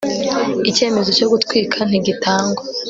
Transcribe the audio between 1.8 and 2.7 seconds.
ntigitangwa